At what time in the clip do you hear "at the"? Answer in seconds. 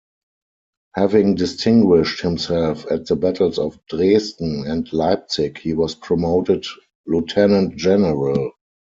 2.91-3.15